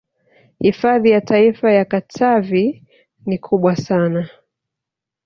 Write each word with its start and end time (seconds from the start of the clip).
Hifadhi 0.59 1.09
ya 1.11 1.21
Taifa 1.21 1.71
ya 1.71 1.85
Katavi 1.85 2.83
ni 3.25 3.37
kubwa 3.37 3.75
sana 3.75 4.29